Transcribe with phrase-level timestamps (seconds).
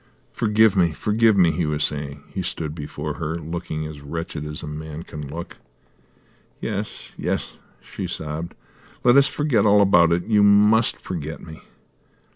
[0.33, 2.23] "Forgive me, forgive me," he was saying.
[2.33, 5.57] He stood before her, looking as wretched as a man can look.
[6.59, 8.55] "Yes, yes," she sobbed.
[9.03, 10.25] "Let us forget all about it.
[10.25, 11.61] You must forget me."